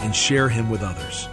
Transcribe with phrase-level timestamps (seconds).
[0.00, 1.28] and share him with others.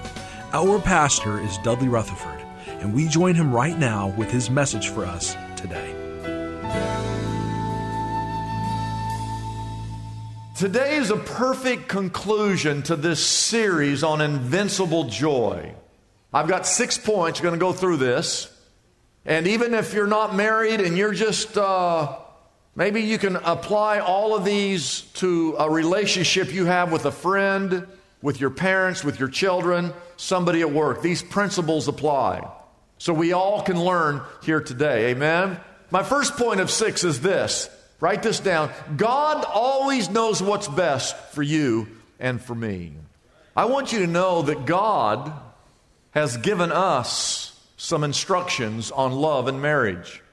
[0.53, 5.05] Our pastor is Dudley Rutherford, and we join him right now with his message for
[5.05, 5.94] us today.
[10.55, 15.75] Today is a perfect conclusion to this series on invincible joy.
[16.33, 18.49] I've got six points, going to go through this.
[19.25, 22.16] And even if you're not married and you're just, uh,
[22.75, 27.88] maybe you can apply all of these to a relationship you have with a friend
[28.25, 31.03] with your parents, with your children, somebody at work.
[31.03, 32.51] These principles apply.
[32.97, 35.11] So we all can learn here today.
[35.11, 35.59] Amen?
[35.91, 41.15] My first point of six is this write this down God always knows what's best
[41.33, 41.87] for you
[42.19, 42.93] and for me.
[43.55, 45.31] I want you to know that God
[46.09, 50.23] has given us some instructions on love and marriage.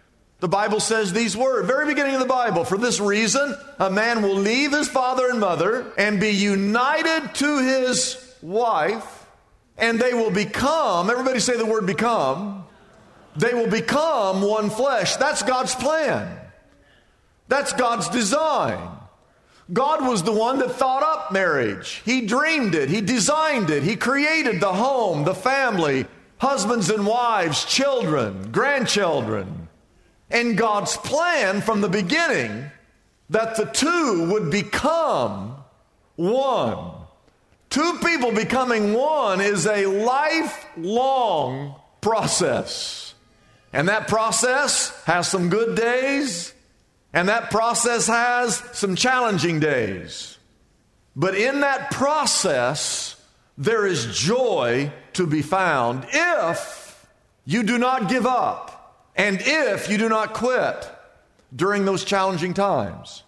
[0.43, 2.65] The Bible says these words, very beginning of the Bible.
[2.65, 7.59] For this reason, a man will leave his father and mother and be united to
[7.61, 9.25] his wife,
[9.79, 12.67] and they will become, everybody say the word become,
[13.37, 15.15] they will become one flesh.
[15.15, 16.41] That's God's plan.
[17.47, 18.81] That's God's design.
[19.73, 22.03] God was the one that thought up marriage.
[22.05, 26.05] He dreamed it, He designed it, He created the home, the family,
[26.39, 29.62] husbands and wives, children, grandchildren
[30.33, 32.71] and God's plan from the beginning
[33.31, 35.57] that the two would become
[36.17, 36.93] one.
[37.71, 43.15] Two people becoming one is a lifelong process.
[43.73, 46.53] And that process has some good days,
[47.15, 50.37] and that process has some challenging days.
[51.17, 53.17] But in that process,
[53.57, 57.07] there is joy to be found if
[57.45, 58.72] you do not give up
[59.17, 60.91] and if you do not quit
[61.55, 63.23] during those challenging times.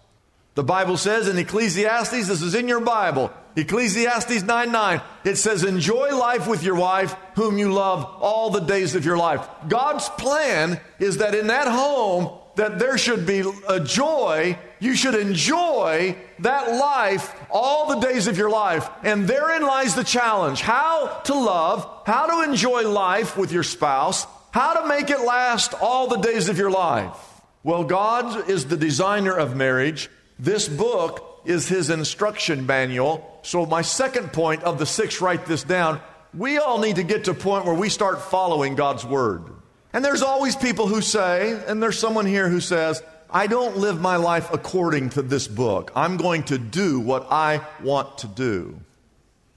[0.55, 5.63] The Bible says in Ecclesiastes, this is in your Bible, Ecclesiastes 9 9, it says,
[5.63, 9.45] Enjoy life with your wife, whom you love all the days of your life.
[9.67, 14.57] God's plan is that in that home, that there should be a joy.
[14.79, 18.89] You should enjoy that life all the days of your life.
[19.03, 24.25] And therein lies the challenge how to love, how to enjoy life with your spouse,
[24.55, 27.41] how to make it last all the days of your life.
[27.61, 30.09] Well, God is the designer of marriage.
[30.39, 33.37] This book is his instruction manual.
[33.41, 35.99] So, my second point of the six, write this down.
[36.33, 39.43] We all need to get to a point where we start following God's word.
[39.91, 43.99] And there's always people who say, and there's someone here who says, I don't live
[43.99, 45.91] my life according to this book.
[45.97, 48.79] I'm going to do what I want to do.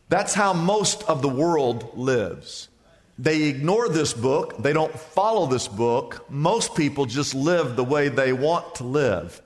[0.09, 2.69] That's how most of the world lives.
[3.19, 6.25] They ignore this book, they don't follow this book.
[6.31, 9.43] Most people just live the way they want to live.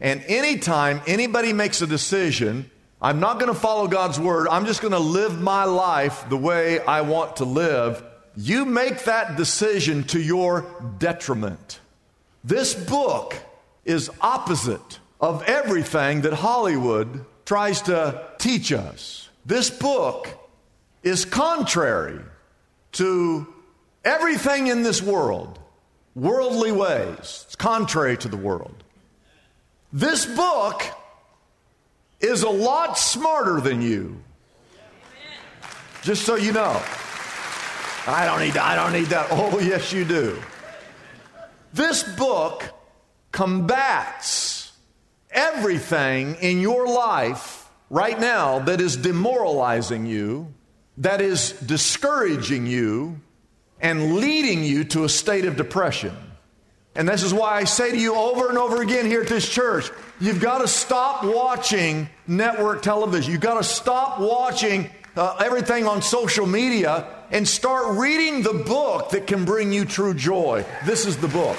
[0.00, 2.70] And anytime anybody makes a decision,
[3.00, 6.36] I'm not going to follow God's word, I'm just going to live my life the
[6.36, 8.04] way I want to live,
[8.36, 10.66] you make that decision to your
[10.98, 11.80] detriment.
[12.42, 13.36] This book
[13.86, 19.30] is opposite of everything that Hollywood tries to teach us.
[19.46, 20.28] This book
[21.02, 22.20] is contrary
[22.94, 23.46] to
[24.04, 25.58] everything in this world,
[26.14, 27.44] worldly ways.
[27.46, 28.82] It's contrary to the world.
[29.92, 30.82] This book
[32.20, 34.22] is a lot smarter than you.
[36.02, 36.82] Just so you know.
[38.06, 39.28] I don't need I don't need that.
[39.30, 40.40] Oh, yes, you do.
[41.72, 42.64] This book
[43.32, 44.72] combats
[45.30, 50.53] everything in your life right now that is demoralizing you
[50.98, 53.20] that is discouraging you
[53.80, 56.16] and leading you to a state of depression.
[56.94, 59.48] And this is why I say to you over and over again here at this
[59.48, 63.32] church you've got to stop watching network television.
[63.32, 69.10] You've got to stop watching uh, everything on social media and start reading the book
[69.10, 70.64] that can bring you true joy.
[70.86, 71.56] This is the book.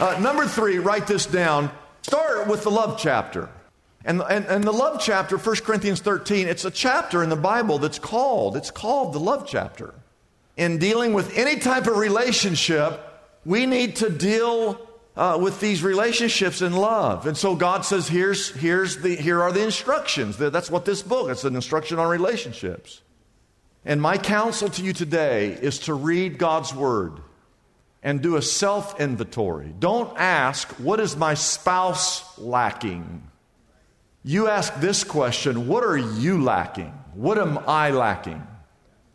[0.00, 1.70] Uh, number three, write this down.
[2.02, 3.48] Start with the love chapter.
[4.04, 7.78] And, and, and the love chapter, 1 Corinthians 13, it's a chapter in the Bible
[7.78, 9.94] that's called, it's called the love chapter.
[10.56, 13.00] In dealing with any type of relationship,
[13.44, 14.80] we need to deal
[15.16, 17.26] uh, with these relationships in love.
[17.26, 20.36] And so God says, here's, here's the, here are the instructions.
[20.36, 23.02] That's what this book, it's an instruction on relationships.
[23.84, 27.20] And my counsel to you today is to read God's word
[28.02, 29.74] and do a self inventory.
[29.78, 33.28] Don't ask, what is my spouse lacking?
[34.24, 36.92] You ask this question, what are you lacking?
[37.14, 38.46] What am I lacking?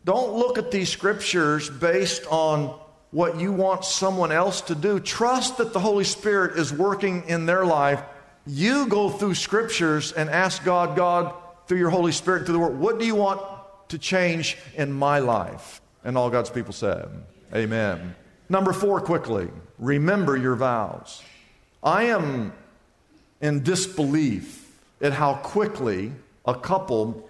[0.04, 2.78] Don't look at these scriptures based on
[3.10, 5.00] what you want someone else to do.
[5.00, 8.02] Trust that the Holy Spirit is working in their life.
[8.46, 11.34] You go through scriptures and ask God, God,
[11.66, 13.40] through your Holy Spirit, through the Word, what do you want
[13.88, 15.80] to change in my life?
[16.04, 17.08] And all God's people said,
[17.54, 18.14] Amen.
[18.50, 21.22] Number four, quickly, remember your vows.
[21.82, 22.52] I am
[23.40, 24.57] in disbelief
[25.00, 26.12] at how quickly
[26.44, 27.28] a couple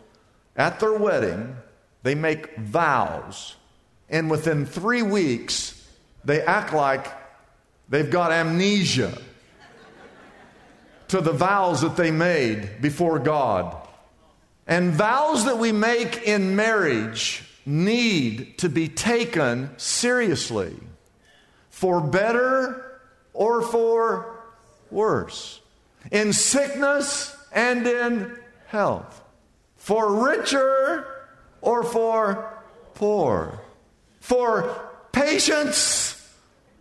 [0.57, 1.57] at their wedding
[2.03, 3.57] they make vows
[4.09, 5.87] and within 3 weeks
[6.25, 7.07] they act like
[7.89, 9.17] they've got amnesia
[11.09, 13.75] to the vows that they made before God.
[14.67, 20.77] And vows that we make in marriage need to be taken seriously
[21.71, 23.01] for better
[23.33, 24.39] or for
[24.91, 25.61] worse,
[26.11, 29.23] in sickness and in health,
[29.77, 31.07] for richer
[31.61, 32.63] or for
[32.95, 33.61] poor,
[34.21, 36.29] for patience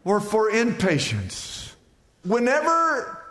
[0.04, 1.76] or for impatience.
[2.24, 3.24] Whenever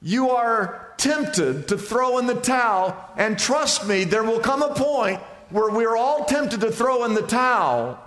[0.00, 4.74] you are tempted to throw in the towel, and trust me, there will come a
[4.74, 5.20] point
[5.50, 7.98] where we're all tempted to throw in the towel.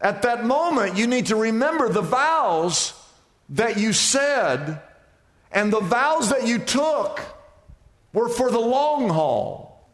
[0.00, 2.92] At that moment, you need to remember the vows
[3.50, 4.80] that you said
[5.52, 7.20] and the vows that you took
[8.12, 9.88] were for the long haul.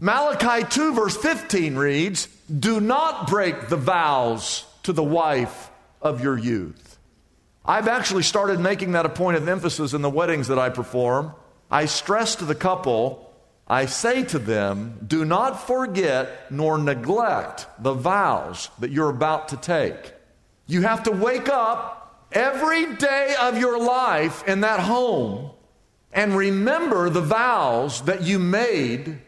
[0.00, 5.70] Malachi 2, verse 15 reads, Do not break the vows to the wife
[6.00, 6.98] of your youth.
[7.64, 11.34] I've actually started making that a point of emphasis in the weddings that I perform.
[11.70, 13.28] I stress to the couple
[13.70, 19.58] I say to them, do not forget nor neglect the vows that you're about to
[19.58, 20.14] take.
[20.66, 25.50] You have to wake up every day of your life in that home
[26.12, 29.18] and remember the vows that you made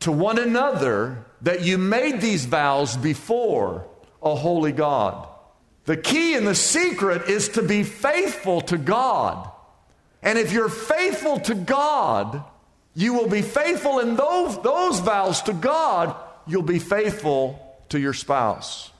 [0.00, 3.86] to one another, that you made these vows before
[4.22, 5.28] a holy God.
[5.84, 9.50] The key and the secret is to be faithful to God.
[10.22, 12.42] And if you're faithful to God,
[12.94, 16.16] you will be faithful in those, those vows to God,
[16.46, 18.90] you'll be faithful to your spouse.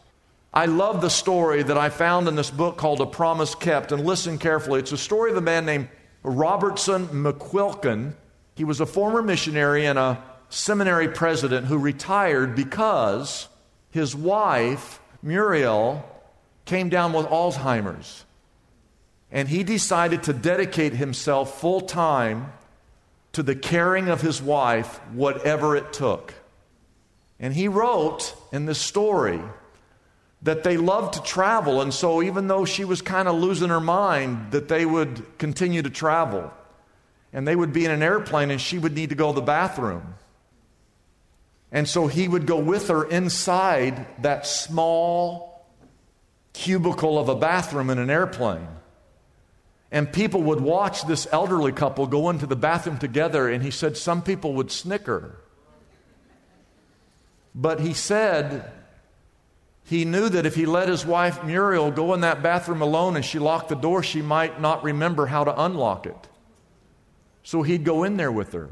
[0.52, 3.92] I love the story that I found in this book called A Promise Kept.
[3.92, 4.80] And listen carefully.
[4.80, 5.88] It's a story of a man named
[6.26, 8.14] Robertson McQuilkin.
[8.56, 13.48] He was a former missionary and a seminary president who retired because
[13.90, 16.04] his wife, Muriel,
[16.64, 18.24] came down with Alzheimer's.
[19.30, 22.52] And he decided to dedicate himself full time
[23.32, 26.34] to the caring of his wife, whatever it took.
[27.38, 29.40] And he wrote in this story
[30.42, 33.80] that they loved to travel, and so even though she was kind of losing her
[33.80, 36.52] mind, that they would continue to travel.
[37.32, 39.44] And they would be in an airplane, and she would need to go to the
[39.44, 40.14] bathroom.
[41.72, 45.66] And so he would go with her inside that small
[46.52, 48.68] cubicle of a bathroom in an airplane.
[49.90, 53.96] And people would watch this elderly couple go into the bathroom together, and he said
[53.96, 55.38] some people would snicker.
[57.54, 58.70] But he said
[59.88, 63.24] he knew that if he let his wife Muriel go in that bathroom alone and
[63.24, 66.28] she locked the door, she might not remember how to unlock it.
[67.44, 68.70] So he'd go in there with her.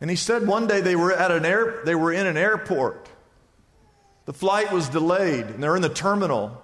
[0.00, 3.08] And he said one day they were at an air, they were in an airport.
[4.24, 6.60] The flight was delayed, and they're in the terminal.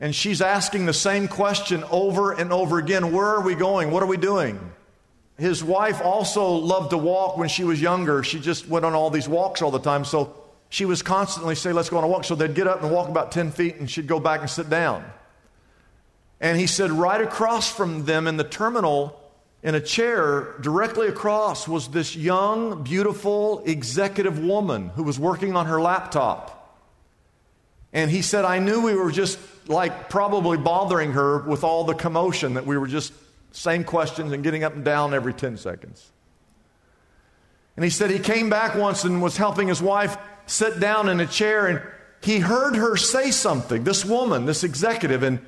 [0.00, 3.92] And she's asking the same question over and over again Where are we going?
[3.92, 4.72] What are we doing?
[5.38, 8.24] His wife also loved to walk when she was younger.
[8.24, 10.04] She just went on all these walks all the time.
[10.04, 10.41] So
[10.72, 12.24] she was constantly say, Let's go on a walk.
[12.24, 14.70] So they'd get up and walk about 10 feet and she'd go back and sit
[14.70, 15.04] down.
[16.40, 19.20] And he said, right across from them in the terminal,
[19.62, 25.66] in a chair directly across, was this young, beautiful executive woman who was working on
[25.66, 26.80] her laptop.
[27.92, 29.38] And he said, I knew we were just
[29.68, 33.12] like probably bothering her with all the commotion that we were just
[33.50, 36.10] same questions and getting up and down every 10 seconds.
[37.76, 41.20] And he said he came back once and was helping his wife sit down in
[41.20, 41.82] a chair and
[42.22, 45.40] he heard her say something, this woman, this executive, and,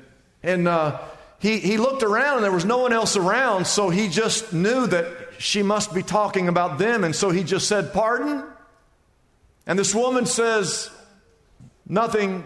[0.43, 0.99] and uh,
[1.39, 4.87] he, he looked around and there was no one else around, so he just knew
[4.87, 5.05] that
[5.37, 8.43] she must be talking about them, and so he just said, Pardon?
[9.67, 10.89] And this woman says,
[11.87, 12.43] Nothing.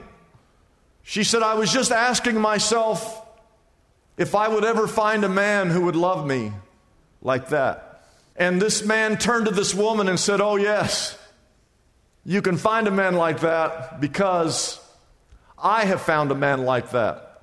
[1.03, 3.25] She said, I was just asking myself
[4.17, 6.51] if I would ever find a man who would love me
[7.21, 8.03] like that.
[8.35, 11.17] And this man turned to this woman and said, Oh, yes,
[12.25, 14.79] you can find a man like that because
[15.57, 17.41] I have found a man like that.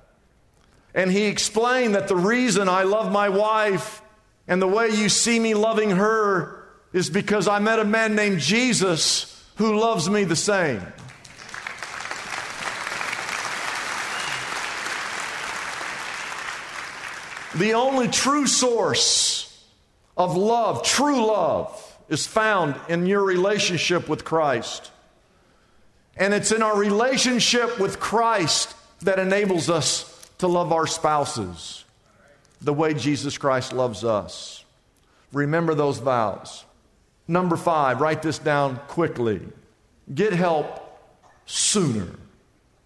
[0.93, 4.01] And he explained that the reason I love my wife
[4.47, 8.39] and the way you see me loving her is because I met a man named
[8.39, 10.81] Jesus who loves me the same.
[17.55, 19.65] The only true source
[20.15, 24.91] of love, true love, is found in your relationship with Christ.
[26.15, 31.83] And it's in our relationship with Christ that enables us to love our spouses
[32.61, 34.63] the way Jesus Christ loves us.
[35.31, 36.65] Remember those vows.
[37.27, 39.41] Number five, write this down quickly.
[40.13, 40.99] Get help
[41.45, 42.07] sooner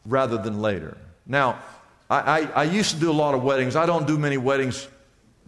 [0.05, 0.97] rather than later.
[1.25, 1.59] Now,
[2.09, 3.75] I, I, I, used to do a lot of weddings.
[3.75, 4.87] I don't do many weddings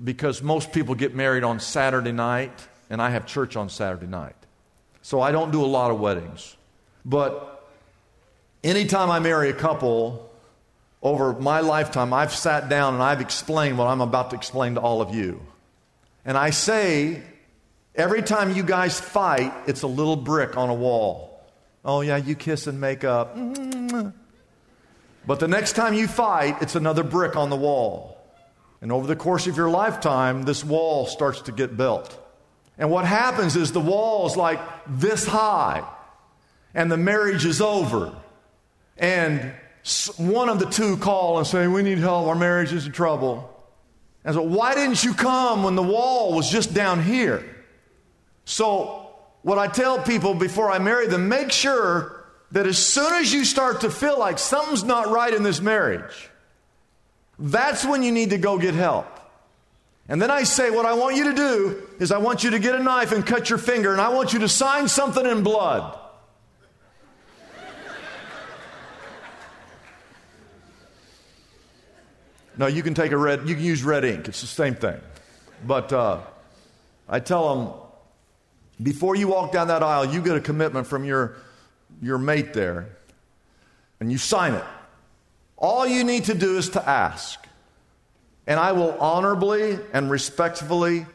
[0.01, 4.35] because most people get married on Saturday night, and I have church on Saturday night.
[5.01, 6.55] So I don't do a lot of weddings.
[7.03, 7.67] But
[8.63, 10.29] anytime I marry a couple,
[11.01, 14.79] over my lifetime, I've sat down and I've explained what I'm about to explain to
[14.79, 15.41] all of you.
[16.23, 17.23] And I say,
[17.95, 21.43] every time you guys fight, it's a little brick on a wall.
[21.83, 23.35] Oh, yeah, you kiss and make up.
[25.25, 28.23] But the next time you fight, it's another brick on the wall.
[28.81, 32.19] And over the course of your lifetime, this wall starts to get built.
[32.77, 35.87] And what happens is the wall is like this high,
[36.73, 38.15] and the marriage is over.
[38.97, 39.53] And
[40.17, 43.49] one of the two call and say, We need help, our marriage is in trouble.
[44.25, 47.43] And so, why didn't you come when the wall was just down here?
[48.45, 49.09] So,
[49.41, 53.43] what I tell people before I marry them, make sure that as soon as you
[53.45, 56.29] start to feel like something's not right in this marriage,
[57.37, 59.12] that's when you need to go get help.
[60.09, 62.59] And then I say, What I want you to do is I want you to
[62.59, 65.43] get a knife and cut your finger, and I want you to sign something in
[65.43, 65.99] blood.
[72.55, 74.27] No, you can take a red, you can use red ink.
[74.27, 74.99] It's the same thing.
[75.65, 76.19] But uh,
[77.09, 77.73] I tell them,
[78.81, 81.37] before you walk down that aisle, you get a commitment from your,
[82.01, 82.89] your mate there,
[83.99, 84.63] and you sign it.
[85.57, 87.39] All you need to do is to ask.
[88.45, 91.05] And I will honorably and respectfully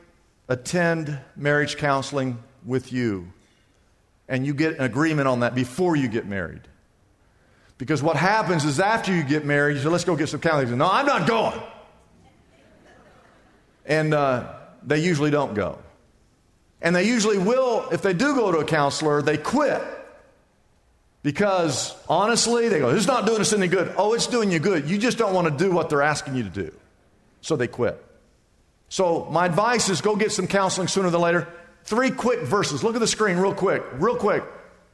[0.48, 3.32] attend marriage counseling with you.
[4.28, 6.62] And you get an agreement on that before you get married.
[7.76, 10.78] Because what happens is after you get married, you say, let's go get some counseling.
[10.78, 11.60] No, I'm not going.
[13.86, 15.78] And uh, they usually don't go.
[16.82, 19.82] And they usually will, if they do go to a counselor, they quit.
[21.22, 23.92] Because honestly, they go, this is not doing us any good.
[23.96, 24.88] Oh, it's doing you good.
[24.88, 26.72] You just don't want to do what they're asking you to do.
[27.40, 28.04] So they quit.
[28.88, 31.48] So my advice is go get some counseling sooner than later.
[31.84, 32.82] Three quick verses.
[32.82, 34.44] Look at the screen real quick, real quick.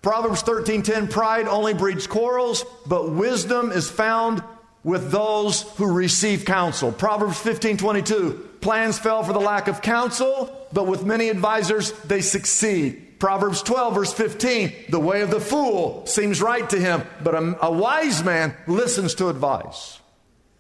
[0.03, 4.43] Proverbs 13:10 pride only breeds quarrels, but wisdom is found
[4.83, 6.93] with those who receive counsel.
[6.93, 13.19] Proverbs 15:22 plans fail for the lack of counsel, but with many advisors they succeed.
[13.19, 17.57] Proverbs 12 verse 15 the way of the fool seems right to him, but a,
[17.63, 20.01] a wise man listens to advice.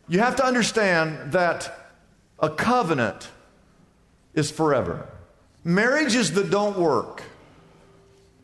[0.08, 1.92] You have to understand that
[2.38, 3.28] a covenant
[4.34, 5.08] is forever.
[5.64, 7.22] Marriages that don't work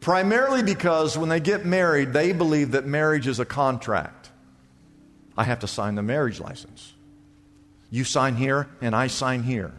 [0.01, 4.31] Primarily because when they get married, they believe that marriage is a contract.
[5.37, 6.95] I have to sign the marriage license.
[7.91, 9.73] You sign here, and I sign here.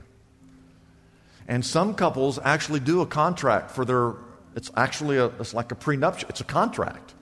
[1.47, 4.13] And some couples actually do a contract for their,
[4.55, 7.15] it's actually a, it's like a prenuptial, it's a contract.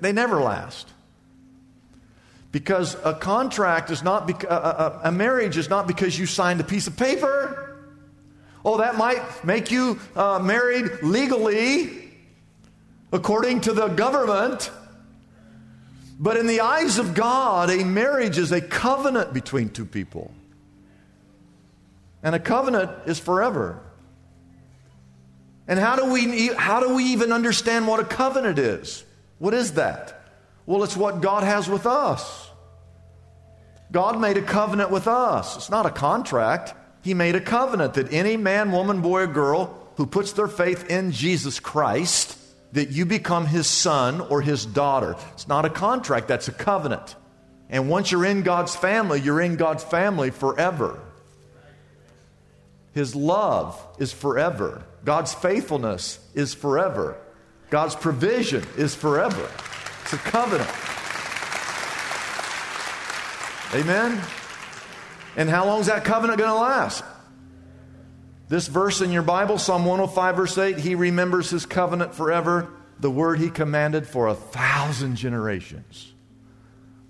[0.00, 0.88] They never last.
[2.52, 6.60] Because a contract is not, beca- a, a, a marriage is not because you signed
[6.60, 7.78] a piece of paper.
[8.64, 12.10] Oh, that might make you uh, married legally
[13.12, 14.70] according to the government.
[16.18, 20.32] But in the eyes of God, a marriage is a covenant between two people.
[22.22, 23.80] And a covenant is forever.
[25.66, 29.04] And how do we, how do we even understand what a covenant is?
[29.38, 30.19] What is that?
[30.70, 32.48] Well, it's what God has with us.
[33.90, 35.56] God made a covenant with us.
[35.56, 36.74] It's not a contract.
[37.02, 40.88] He made a covenant that any man, woman, boy, or girl who puts their faith
[40.88, 42.38] in Jesus Christ,
[42.70, 45.16] that you become his son or his daughter.
[45.32, 47.16] It's not a contract, that's a covenant.
[47.68, 51.00] And once you're in God's family, you're in God's family forever.
[52.94, 54.84] His love is forever.
[55.04, 57.16] God's faithfulness is forever.
[57.70, 59.50] God's provision is forever.
[60.12, 60.68] It's a covenant.
[63.72, 64.20] Amen?
[65.36, 67.04] And how long is that covenant going to last?
[68.48, 73.08] This verse in your Bible, Psalm 105, verse 8, He remembers His covenant forever, the
[73.08, 76.12] word He commanded for a thousand generations.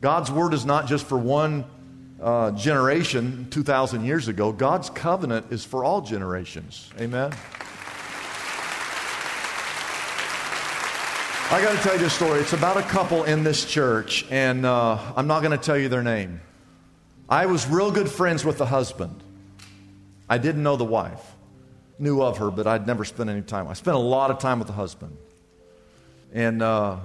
[0.03, 1.65] God's word is not just for one
[2.21, 4.53] uh, generation 2,000 years ago.
[4.53, 6.91] God's covenant is for all generations.
[7.01, 7.33] Amen?
[11.53, 12.39] I got to tell you this story.
[12.39, 15.89] It's about a couple in this church, and uh, I'm not going to tell you
[15.89, 16.41] their name.
[17.29, 19.21] I was real good friends with the husband.
[20.29, 21.21] I didn't know the wife.
[21.99, 23.67] Knew of her, but I'd never spent any time.
[23.67, 25.17] I spent a lot of time with the husband.
[26.33, 26.99] And uh,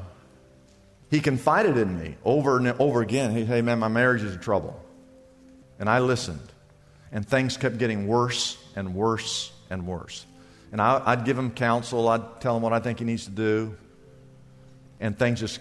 [1.10, 4.42] he confided in me over and over again hey, hey, man, my marriage is in
[4.42, 4.80] trouble.
[5.80, 6.52] And I listened.
[7.12, 10.24] And things kept getting worse and worse and worse.
[10.72, 12.08] And I, would give him counsel.
[12.08, 13.76] I'd tell him what I think he needs to do.
[15.00, 15.60] And things just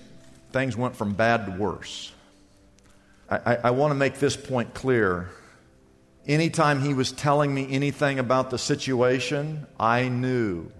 [0.52, 2.12] things went from bad to worse.
[3.28, 5.30] I, I want to make this point clear.
[6.26, 10.70] Anytime he was telling me anything about the situation, I knew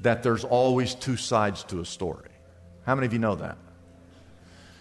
[0.00, 2.30] that there's always two sides to a story.
[2.86, 3.58] How many of you know that?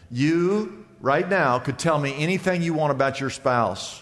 [0.10, 4.02] You, right now, could tell me anything you want about your spouse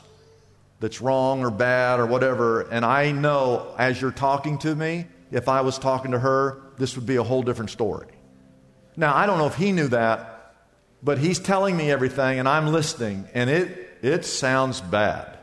[0.80, 5.48] that's wrong or bad or whatever, and I know as you're talking to me, if
[5.50, 8.08] I was talking to her, this would be a whole different story.
[8.98, 10.54] Now, I don't know if he knew that,
[11.04, 15.38] but he's telling me everything and I'm listening, and it, it sounds bad.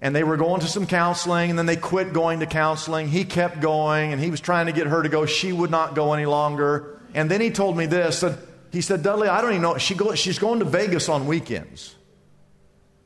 [0.00, 3.08] And they were going to some counseling, and then they quit going to counseling.
[3.08, 5.26] He kept going, and he was trying to get her to go.
[5.26, 7.00] She would not go any longer.
[7.14, 8.24] And then he told me this.
[8.72, 9.78] He said, Dudley, I don't even know.
[9.78, 11.94] She go, she's going to Vegas on weekends.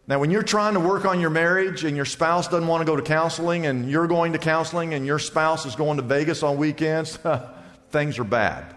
[0.06, 2.86] Now, when you're trying to work on your marriage and your spouse doesn't want to
[2.86, 6.42] go to counseling, and you're going to counseling, and your spouse is going to Vegas
[6.42, 7.18] on weekends,
[7.90, 8.75] things are bad.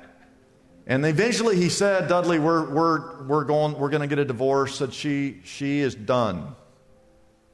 [0.89, 4.79] And eventually he said, Dudley, we're, we're, we're going, we're going to get a divorce.
[4.79, 6.55] Said she, she is done.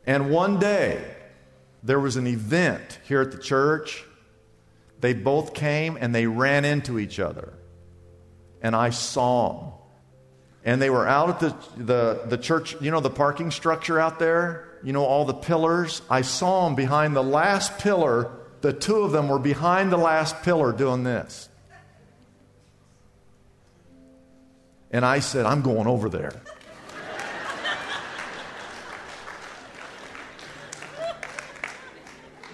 [0.07, 1.03] And one day,
[1.83, 4.05] there was an event here at the church.
[5.01, 7.53] They both came and they ran into each other.
[8.61, 9.71] And I saw them.
[10.63, 14.17] And they were out at the, the, the church, you know, the parking structure out
[14.17, 14.79] there?
[14.81, 16.01] You know, all the pillars?
[16.09, 18.31] I saw them behind the last pillar.
[18.61, 21.49] The two of them were behind the last pillar doing this.
[24.95, 26.31] And I said, I'm going over there.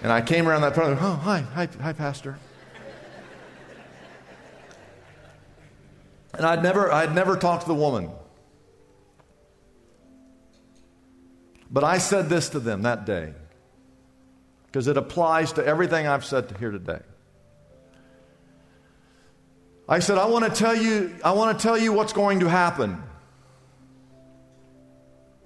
[0.02, 0.98] and I came around that part.
[1.00, 2.36] Oh, hi, hi, hi, Pastor.
[6.34, 8.10] And I'd never, I'd never talked to the woman.
[11.70, 13.34] But I said this to them that day
[14.66, 17.02] because it applies to everything I've said here today.
[19.88, 22.48] I said, I want to tell you, I want to tell you what's going to
[22.48, 23.02] happen.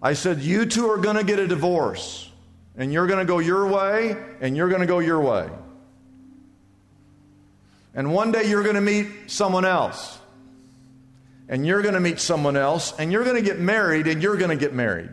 [0.02, 2.30] I said, You two are going to get a divorce,
[2.76, 5.48] and you're going to go your way, and you're going to go your way.
[7.94, 10.18] And one day you're going to meet someone else,
[11.48, 14.36] and you're going to meet someone else, and you're going to get married, and you're
[14.36, 15.10] going to get married.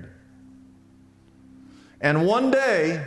[2.01, 3.05] And one day,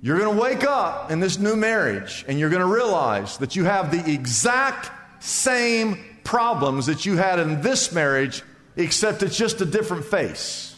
[0.00, 3.54] you're going to wake up in this new marriage, and you're going to realize that
[3.54, 4.90] you have the exact
[5.28, 8.42] same problems that you had in this marriage,
[8.76, 10.74] except it's just a different face.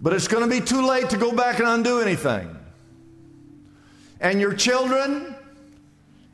[0.00, 2.56] But it's going to be too late to go back and undo anything.
[4.20, 5.34] And your children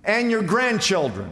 [0.05, 1.31] and your grandchildren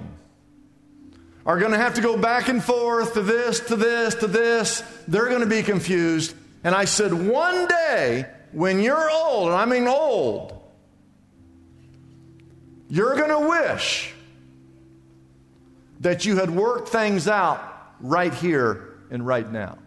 [1.44, 4.82] are going to have to go back and forth to this, to this, to this.
[5.08, 6.34] They're going to be confused.
[6.64, 10.60] And I said, one day when you're old, and I mean old,
[12.88, 14.12] you're going to wish
[16.00, 17.60] that you had worked things out
[18.00, 19.78] right here and right now.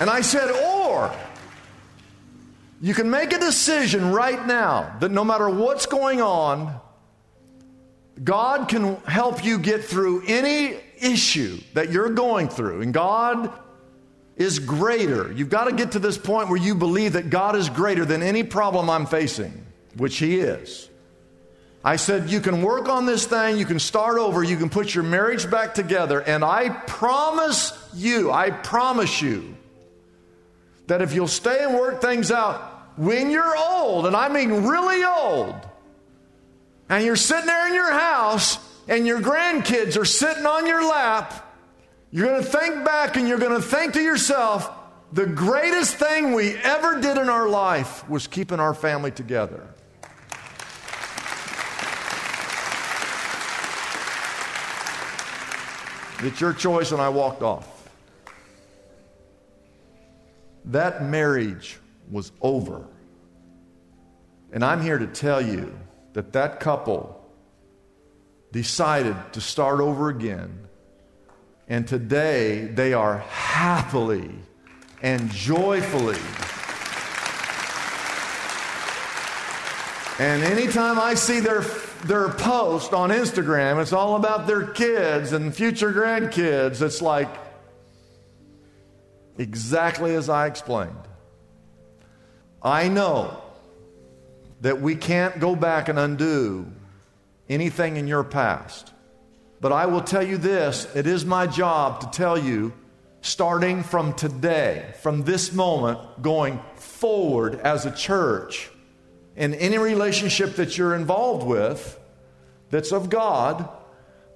[0.00, 1.14] And I said, or
[2.80, 6.80] you can make a decision right now that no matter what's going on,
[8.22, 13.52] God can help you get through any issue that you're going through, and God
[14.36, 15.32] is greater.
[15.32, 18.22] You've got to get to this point where you believe that God is greater than
[18.22, 19.64] any problem I'm facing,
[19.96, 20.88] which He is.
[21.82, 24.94] I said, You can work on this thing, you can start over, you can put
[24.94, 29.56] your marriage back together, and I promise you, I promise you,
[30.88, 35.04] that if you'll stay and work things out, when you're old, and I mean really
[35.04, 35.54] old,
[36.90, 41.56] and you're sitting there in your house and your grandkids are sitting on your lap,
[42.10, 44.68] you're going to think back and you're going to think to yourself,
[45.12, 49.66] the greatest thing we ever did in our life was keeping our family together.
[56.22, 57.88] It's your choice, and I walked off.
[60.66, 61.78] That marriage
[62.10, 62.84] was over.
[64.52, 65.72] And I'm here to tell you
[66.12, 67.16] that that couple
[68.52, 70.66] decided to start over again.
[71.68, 74.30] And today they are happily
[75.02, 76.18] and joyfully.
[80.18, 81.62] And anytime I see their,
[82.04, 86.82] their post on Instagram, it's all about their kids and future grandkids.
[86.82, 87.30] It's like
[89.38, 90.90] exactly as I explained.
[92.62, 93.42] I know
[94.60, 96.66] that we can't go back and undo
[97.48, 98.92] anything in your past.
[99.60, 102.72] But I will tell you this it is my job to tell you,
[103.20, 108.70] starting from today, from this moment, going forward as a church,
[109.36, 111.98] in any relationship that you're involved with
[112.70, 113.68] that's of God,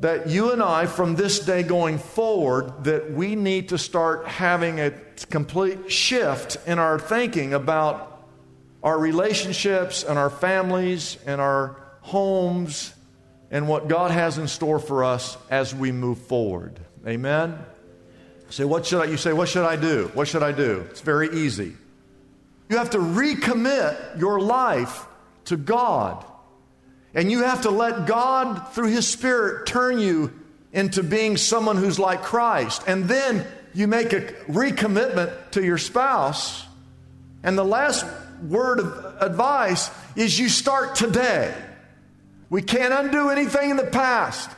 [0.01, 4.81] that you and I, from this day going forward, that we need to start having
[4.81, 4.93] a
[5.31, 8.14] complete shift in our thinking about
[8.85, 12.95] our relationships and our families and our homes
[13.51, 16.79] and what God has in store for us as we move forward.
[17.07, 17.59] Amen.
[18.51, 19.07] Say, what should I?
[19.07, 20.11] You say, what should I do?
[20.13, 20.87] What should I do?
[20.91, 21.73] It's very easy.
[22.69, 25.07] You have to recommit your life
[25.47, 26.25] to God.
[27.15, 30.33] And you have to let God, through His Spirit, turn you
[30.73, 32.83] into being someone who's like Christ.
[32.87, 36.65] And then you make a recommitment to your spouse.
[37.43, 38.05] And the last
[38.49, 41.55] word of advice is you start today.
[42.51, 44.51] We can't undo anything in the past.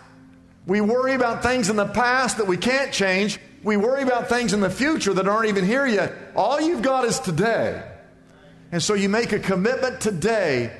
[0.66, 3.38] We worry about things in the past that we can't change.
[3.62, 6.12] We worry about things in the future that aren't even here yet.
[6.34, 7.82] All you've got is today.
[8.72, 10.76] And so you make a commitment today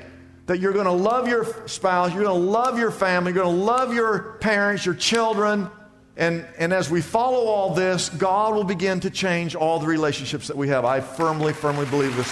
[0.47, 3.57] that you're going to love your spouse, you're going to love your family, you're going
[3.57, 5.69] to love your parents, your children.
[6.15, 10.47] And, and as we follow all this, God will begin to change all the relationships
[10.47, 10.83] that we have.
[10.83, 12.31] I firmly, firmly believe this.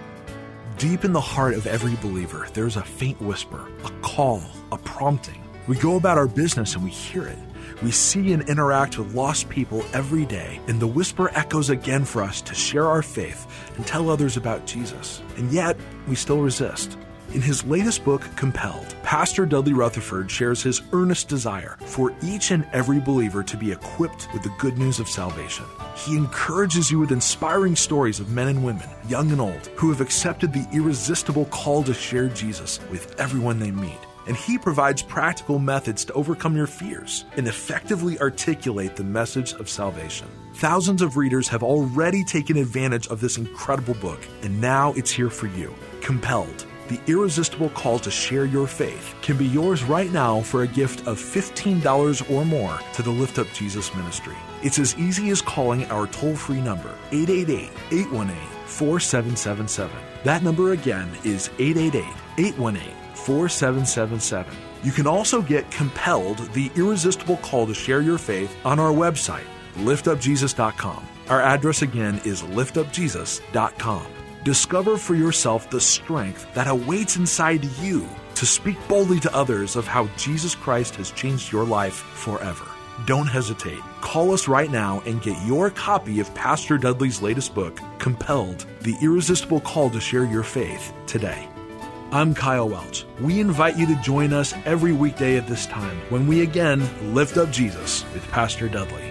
[0.81, 4.41] Deep in the heart of every believer, there's a faint whisper, a call,
[4.71, 5.39] a prompting.
[5.67, 7.37] We go about our business and we hear it.
[7.83, 12.23] We see and interact with lost people every day, and the whisper echoes again for
[12.23, 15.21] us to share our faith and tell others about Jesus.
[15.37, 16.97] And yet, we still resist.
[17.33, 22.67] In his latest book, Compelled, Pastor Dudley Rutherford shares his earnest desire for each and
[22.73, 25.63] every believer to be equipped with the good news of salvation.
[25.95, 30.01] He encourages you with inspiring stories of men and women, young and old, who have
[30.01, 33.99] accepted the irresistible call to share Jesus with everyone they meet.
[34.27, 39.69] And he provides practical methods to overcome your fears and effectively articulate the message of
[39.69, 40.27] salvation.
[40.55, 45.29] Thousands of readers have already taken advantage of this incredible book, and now it's here
[45.29, 45.73] for you.
[46.01, 50.67] Compelled the irresistible call to share your faith can be yours right now for a
[50.67, 54.35] gift of $15 or more to the Lift Up Jesus ministry.
[54.61, 59.95] It's as easy as calling our toll free number, 888 818 4777.
[60.25, 62.03] That number again is 888
[62.37, 64.53] 818 4777.
[64.83, 69.45] You can also get Compelled, the irresistible call to share your faith, on our website,
[69.75, 71.07] liftupjesus.com.
[71.29, 74.20] Our address again is liftupjesus.com.
[74.43, 79.85] Discover for yourself the strength that awaits inside you to speak boldly to others of
[79.85, 82.65] how Jesus Christ has changed your life forever.
[83.05, 83.79] Don't hesitate.
[84.01, 88.95] Call us right now and get your copy of Pastor Dudley's latest book, Compelled The
[88.99, 91.47] Irresistible Call to Share Your Faith, today.
[92.11, 93.05] I'm Kyle Welch.
[93.19, 97.37] We invite you to join us every weekday at this time when we again lift
[97.37, 99.10] up Jesus with Pastor Dudley.